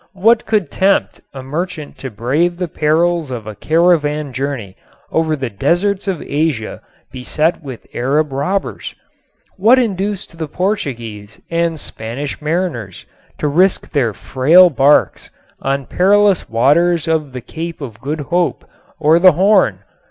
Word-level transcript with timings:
What 0.15 0.47
could 0.47 0.71
tempt 0.71 1.21
a 1.31 1.43
merchant 1.43 1.99
to 1.99 2.09
brave 2.09 2.57
the 2.57 2.67
perils 2.67 3.29
of 3.29 3.45
a 3.45 3.53
caravan 3.53 4.33
journey 4.33 4.75
over 5.11 5.35
the 5.35 5.51
deserts 5.51 6.07
of 6.07 6.23
Asia 6.23 6.81
beset 7.11 7.61
with 7.61 7.85
Arab 7.93 8.31
robbers? 8.33 8.95
What 9.57 9.77
induced 9.77 10.35
the 10.39 10.47
Portuguese 10.47 11.39
and 11.51 11.79
Spanish 11.79 12.41
mariners 12.41 13.05
to 13.37 13.47
risk 13.47 13.91
their 13.91 14.11
frail 14.11 14.71
barks 14.71 15.29
on 15.61 15.85
perilous 15.85 16.49
waters 16.49 17.07
of 17.07 17.31
the 17.33 17.41
Cape 17.41 17.79
of 17.79 18.01
Good 18.01 18.21
Hope 18.21 18.65
or 18.99 19.19
the 19.19 19.33
Horn? 19.33 19.81